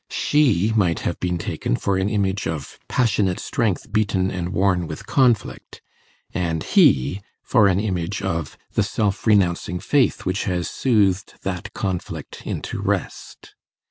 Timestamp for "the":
8.71-8.81